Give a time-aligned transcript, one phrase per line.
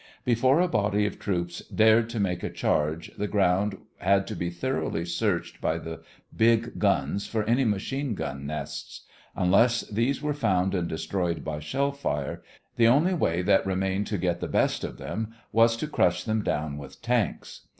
[0.25, 4.49] Before a body of troops dared to make a charge, the ground had to be
[4.49, 6.01] thoroughly searched by the
[6.35, 9.03] big guns for any machine gun nests.
[9.35, 12.41] Unless these were found and destroyed by shell fire,
[12.77, 16.41] the only way that remained to get the best of them was to crush them
[16.41, 17.67] down with tanks.